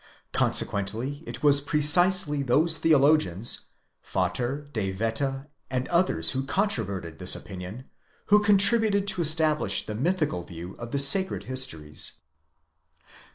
Consequently 0.33 1.23
it 1.27 1.43
was 1.43 1.61
precisely 1.61 2.41
those 2.41 2.79
theologians, 2.79 3.67
Vater, 4.03 4.67
De 4.73 4.91
Wette 4.93 5.45
and 5.69 5.87
others 5.89 6.31
who 6.31 6.41
controverted 6.43 7.19
this 7.19 7.35
opinion, 7.35 7.83
who 8.33 8.39
contributed 8.43 9.05
to 9.09 9.21
establish 9.21 9.85
the 9.85 9.93
mythical 9.93 10.41
view 10.41 10.73
of 10.79 10.91
the 10.91 10.97
sacred 10.97 11.43
histories. 11.43 12.13